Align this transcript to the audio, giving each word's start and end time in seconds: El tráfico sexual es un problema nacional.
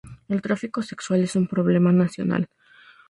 El 0.29 0.41
tráfico 0.41 0.81
sexual 0.81 1.21
es 1.21 1.35
un 1.35 1.45
problema 1.45 1.91
nacional. 1.91 2.49